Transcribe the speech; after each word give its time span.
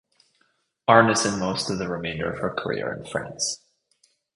Arnesen 0.89 1.37
most 1.37 1.69
of 1.69 1.77
the 1.77 1.87
remainder 1.87 2.33
of 2.33 2.39
her 2.39 2.49
career 2.49 2.91
in 2.91 3.05
France. 3.05 3.63